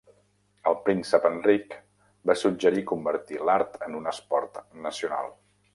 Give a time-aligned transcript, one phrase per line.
[0.69, 1.75] El príncep Enric
[2.31, 5.35] va suggerir convertir l'art en un esport nacional.